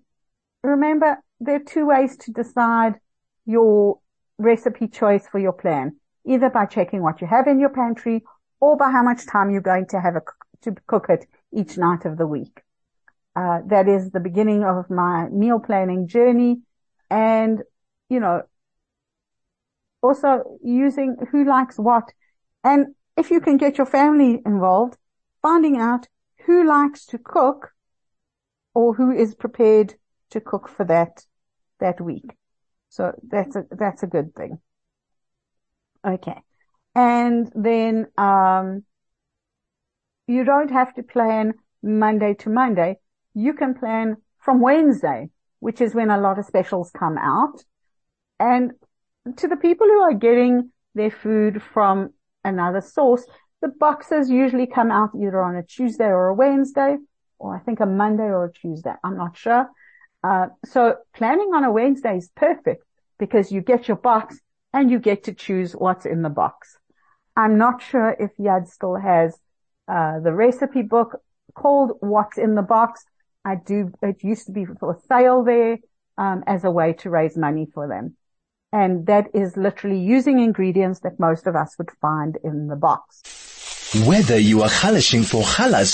[0.62, 3.00] remember, there are two ways to decide
[3.44, 3.98] your
[4.38, 8.22] recipe choice for your plan, either by checking what you have in your pantry
[8.60, 10.22] or by how much time you're going to have a,
[10.62, 12.60] to cook it each night of the week.
[13.34, 16.60] Uh, that is the beginning of my meal planning journey.
[17.10, 17.62] And,
[18.08, 18.42] you know,
[20.02, 22.12] also using who likes what.
[22.62, 24.96] And if you can get your family involved,
[25.40, 26.08] finding out
[26.46, 27.72] who likes to cook
[28.74, 29.94] or who is prepared
[30.30, 31.24] to cook for that,
[31.80, 32.32] that week.
[32.88, 34.58] So that's a, that's a good thing.
[36.06, 36.40] Okay.
[36.94, 38.84] And then, um,
[40.26, 42.98] you don't have to plan Monday to Monday.
[43.34, 45.30] You can plan from Wednesday,
[45.60, 47.64] which is when a lot of specials come out.
[48.38, 48.72] And
[49.36, 52.10] to the people who are getting their food from
[52.44, 53.24] another source,
[53.60, 56.96] the boxes usually come out either on a Tuesday or a Wednesday,
[57.38, 58.94] or I think a Monday or a Tuesday.
[59.04, 59.68] I'm not sure.
[60.24, 62.84] Uh, so planning on a Wednesday is perfect
[63.18, 64.38] because you get your box
[64.72, 66.78] and you get to choose what's in the box.
[67.36, 69.36] I'm not sure if Yad still has,
[69.88, 71.20] uh, the recipe book
[71.54, 73.04] called What's in the Box.
[73.44, 75.78] I do, it used to be for sale there,
[76.18, 78.16] um, as a way to raise money for them.
[78.72, 83.22] And that is literally using ingredients that most of us would find in the box.
[84.06, 85.92] Whether you are halashing for halas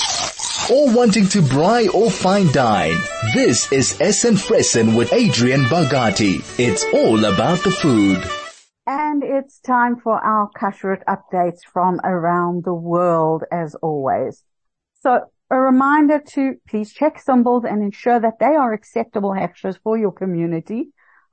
[0.71, 2.95] or wanting to braai or fine dine,
[3.33, 6.39] this is Essen Fressen with Adrian Bargati.
[6.57, 8.38] It's all about the food.
[8.89, 14.43] And it's time for our kashrut updates from around the world as always.
[15.01, 19.95] So a reminder to please check symbols and ensure that they are acceptable hechshers for
[19.95, 20.87] your community.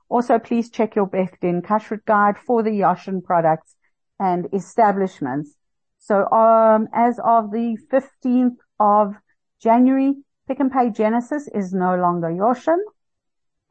[0.07, 3.75] Also, please check your Beth Kashrut guide for the Yashin products
[4.19, 5.55] and establishments.
[5.97, 9.15] So, um, as of the 15th of
[9.63, 10.13] January,
[10.47, 12.77] Pick n Pay Genesis is no longer Yoshin.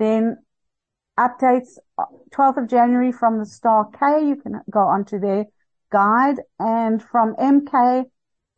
[0.01, 0.39] Then
[1.17, 5.47] updates 12th of January from the Star K, you can go onto their
[5.91, 8.05] guide and from MK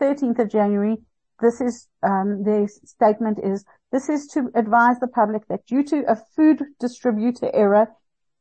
[0.00, 0.96] 13th of January,
[1.40, 6.04] this is, um, their statement is, this is to advise the public that due to
[6.10, 7.88] a food distributor error,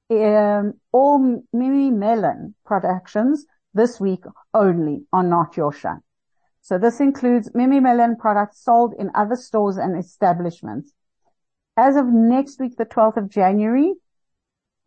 [0.10, 4.24] um, all Mimi Melon productions this week
[4.54, 6.00] only are not Yosha.
[6.62, 10.91] So this includes Mimi Melon products sold in other stores and establishments.
[11.78, 13.93] As of next week, the 12th of January,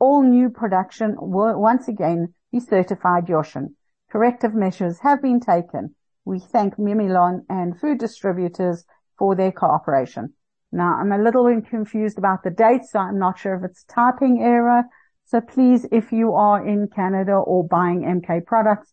[0.01, 3.75] all new production will once again be certified Yoshin.
[4.11, 5.95] Corrective measures have been taken.
[6.25, 8.85] We thank Mimilon and food distributors
[9.17, 10.33] for their cooperation.
[10.73, 13.85] Now, I'm a little bit confused about the dates, so I'm not sure if it's
[13.85, 14.85] typing error.
[15.27, 18.93] So please, if you are in Canada or buying MK products,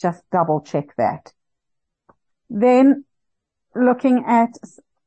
[0.00, 1.32] just double check that.
[2.50, 3.04] Then
[3.74, 4.50] looking at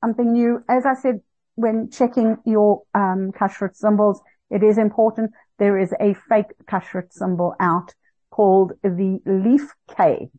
[0.01, 1.21] something new, as I said,
[1.55, 5.31] when checking your um, kashrut symbols, it is important.
[5.57, 7.93] There is a fake kashrut symbol out
[8.29, 10.29] called the leaf K.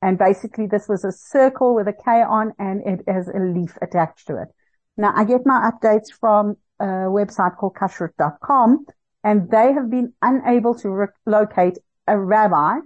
[0.00, 3.76] And basically this was a circle with a K on and it has a leaf
[3.80, 4.48] attached to it.
[4.96, 8.86] Now I get my updates from a website called kashrut.com
[9.22, 12.78] and they have been unable to re- locate a rabbi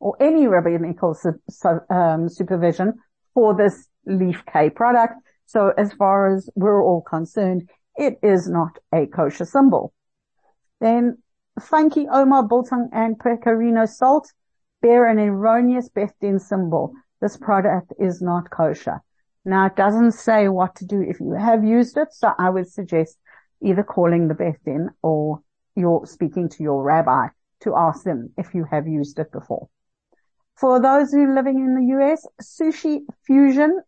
[0.00, 2.94] or any rabbinical su- su- um, supervision
[3.34, 5.14] for this leaf K product.
[5.46, 9.92] So as far as we're all concerned, it is not a kosher symbol.
[10.80, 11.18] Then
[11.60, 14.32] funky Omar Biltong and Pecorino salt
[14.80, 16.92] bear an erroneous Beth Din symbol.
[17.20, 19.00] This product is not kosher.
[19.44, 22.70] Now it doesn't say what to do if you have used it, so I would
[22.70, 23.18] suggest
[23.60, 25.40] either calling the Beth Din or
[25.76, 27.28] you're speaking to your rabbi
[27.60, 29.68] to ask them if you have used it before.
[30.56, 33.80] For those who are living in the US, Sushi Fusion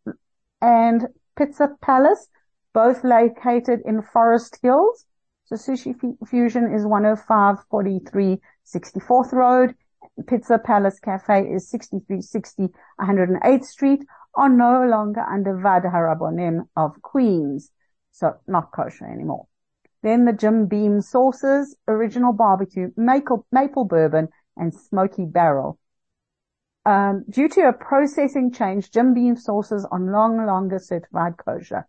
[0.60, 2.28] and Pizza Palace,
[2.74, 5.06] both located in Forest Hills.
[5.46, 5.94] So Sushi
[6.26, 9.74] Fusion is 10543 64th Road
[10.26, 14.04] Pizza Palace Cafe is 6360 108th Street
[14.34, 17.70] are no longer under Vaad Harabonim of Queens.
[18.12, 19.46] So not kosher anymore.
[20.02, 25.78] Then the Jim Beam sauces, original barbecue, maple, maple bourbon and smoky barrel.
[26.86, 31.86] Um, due to a processing change, Jim Beam sauces are no longer certified kosher.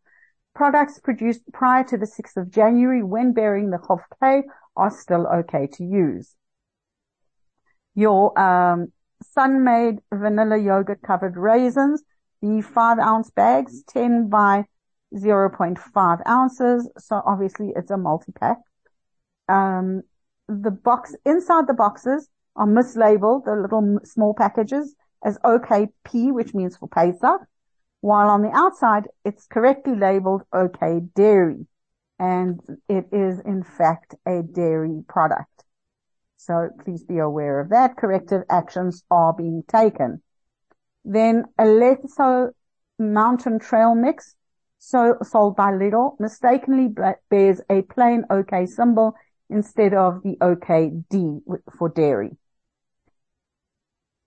[0.56, 4.43] Products produced prior to the 6th of January when bearing the Chof K
[4.76, 6.36] are still okay to use
[7.95, 8.91] your um,
[9.24, 12.03] Sun-Maid vanilla yogurt covered raisins,
[12.41, 14.66] the five ounce bags, 10 by
[15.16, 16.89] 0.5 ounces.
[16.97, 18.58] So obviously it's a multi-pack.
[19.47, 20.03] Um,
[20.47, 26.78] the box, inside the boxes are mislabeled, the little small packages as OKP, which means
[26.78, 27.41] for Pesach,
[28.06, 31.66] while on the outside it's correctly labeled OK Dairy.
[32.20, 35.64] And it is in fact a dairy product.
[36.38, 37.97] So please be aware of that.
[37.97, 40.22] Corrective actions are being taken.
[41.03, 42.51] Then a Alesto
[42.99, 44.36] Mountain Trail Mix,
[44.78, 46.88] so sold by Lidl, mistakenly
[47.32, 49.16] bears a plain OK symbol
[49.49, 51.41] instead of the OKD
[51.76, 52.38] for dairy.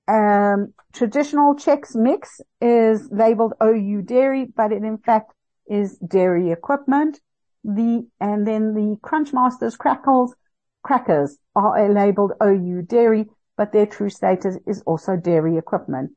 [0.09, 5.33] Um, traditional Chex mix is labeled OU dairy, but it in fact
[5.69, 7.21] is dairy equipment.
[7.63, 10.35] The, and then the Crunchmasters crackles
[10.83, 16.13] crackers are labeled OU dairy, but their true status is also dairy equipment.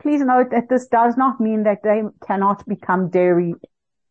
[0.00, 3.54] Please note that this does not mean that they cannot become dairy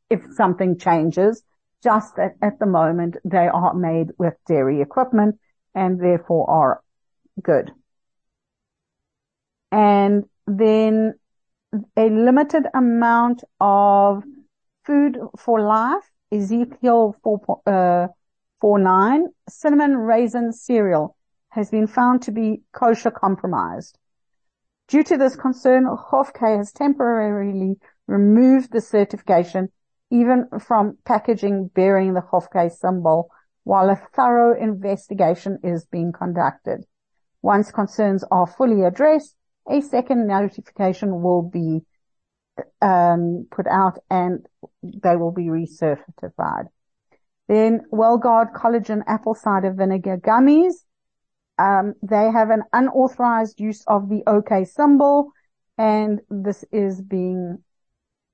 [0.09, 1.43] if something changes,
[1.81, 5.39] just that at the moment they are made with dairy equipment
[5.73, 6.81] and therefore are
[7.41, 7.71] good.
[9.71, 11.13] And then
[11.95, 14.23] a limited amount of
[14.85, 18.07] food for life Ezekiel 4, uh,
[18.61, 21.15] 4 9, cinnamon raisin cereal
[21.49, 23.97] has been found to be kosher compromised.
[24.87, 29.69] Due to this concern, Kof-K has temporarily removed the certification
[30.09, 33.29] even from packaging bearing the Kof-K symbol
[33.63, 36.85] while a thorough investigation is being conducted.
[37.41, 39.35] Once concerns are fully addressed,
[39.69, 41.81] a second notification will be
[42.81, 44.45] um, put out and
[44.83, 46.65] they will be recertified.
[47.47, 50.73] Then WellGuard collagen apple cider vinegar gummies.
[51.57, 55.31] Um, they have an unauthorized use of the OK symbol
[55.77, 57.63] and this is being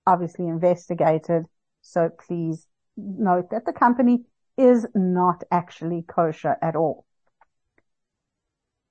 [0.06, 1.46] obviously investigated.
[1.82, 4.24] So please note that the company
[4.58, 7.06] is not actually kosher at all.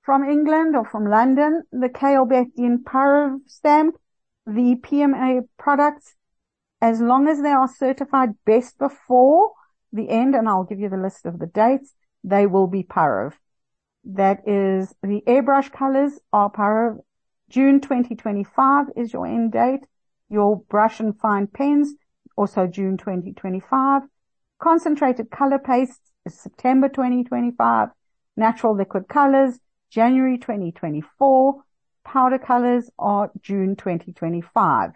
[0.07, 3.97] From England or from London, the KLB Din Parav stamp,
[4.45, 6.15] the PME products,
[6.79, 9.51] as long as they are certified best before
[9.91, 11.93] the end, and I'll give you the list of the dates,
[12.23, 13.33] they will be Parav.
[14.05, 16.99] That is the airbrush colors are Parav.
[17.49, 19.87] June 2025 is your end date.
[20.29, 21.95] Your brush and fine pens,
[22.37, 24.03] also June 2025.
[24.57, 27.89] Concentrated color paste is September 2025.
[28.37, 31.63] Natural liquid colors, January 2024.
[32.03, 34.91] Powder colors are June 2025.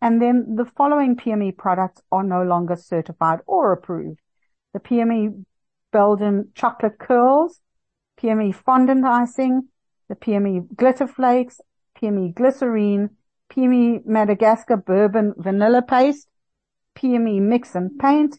[0.00, 4.20] And then the following PME products are no longer certified or approved.
[4.72, 5.44] The PME
[5.92, 7.60] Belgian chocolate curls,
[8.20, 9.68] PME fondant icing,
[10.08, 11.60] the PME glitter flakes,
[12.00, 13.10] PME glycerine,
[13.50, 16.28] PME Madagascar bourbon vanilla paste,
[16.96, 18.38] PME mix and paint,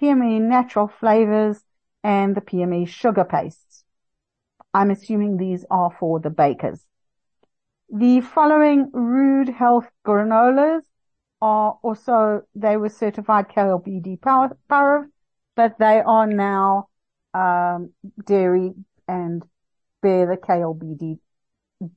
[0.00, 1.64] PME natural flavors,
[2.04, 3.84] and the PME sugar pastes.
[4.76, 6.84] I'm assuming these are for the bakers.
[7.88, 10.82] The following Rude Health granolas
[11.40, 15.06] are also, they were certified KLBD Parav,
[15.54, 16.88] but they are now,
[17.32, 17.94] um,
[18.26, 18.74] dairy
[19.08, 19.42] and
[20.02, 21.20] bear the KLBD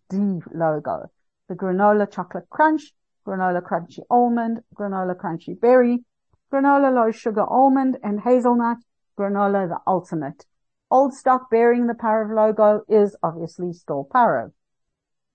[0.09, 1.11] D logo.
[1.49, 2.93] The granola chocolate crunch,
[3.27, 6.05] granola crunchy almond, granola crunchy berry,
[6.49, 8.77] granola low sugar almond and hazelnut,
[9.17, 10.45] granola the ultimate.
[10.91, 14.51] Old stock bearing the Parav logo is obviously still Parav.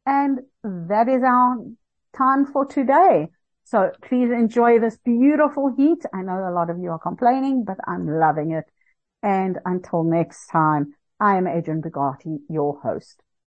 [0.07, 1.57] And that is our
[2.17, 3.29] time for today.
[3.65, 6.05] So please enjoy this beautiful heat.
[6.13, 8.65] I know a lot of you are complaining, but I'm loving it.
[9.23, 13.24] And until next time, I am Adrian Bugatti, your host.